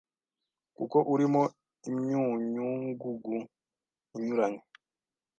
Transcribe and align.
kuko 0.75 0.97
urimo 1.13 1.41
imyunyungugu 1.89 3.35
inyuranye 4.17 4.63